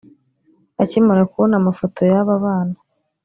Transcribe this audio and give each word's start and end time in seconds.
Akimara 0.83 1.23
kubona 1.31 1.53
amafoto 1.57 1.99
y’aba 2.11 2.33
bana 2.43 2.77